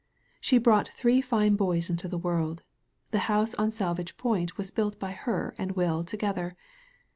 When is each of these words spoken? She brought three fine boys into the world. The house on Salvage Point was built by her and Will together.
She 0.39 0.57
brought 0.57 0.87
three 0.87 1.21
fine 1.21 1.55
boys 1.55 1.87
into 1.87 2.07
the 2.07 2.17
world. 2.17 2.63
The 3.11 3.19
house 3.29 3.53
on 3.53 3.69
Salvage 3.69 4.17
Point 4.17 4.57
was 4.57 4.71
built 4.71 4.99
by 4.99 5.11
her 5.11 5.53
and 5.59 5.73
Will 5.73 6.03
together. 6.03 6.57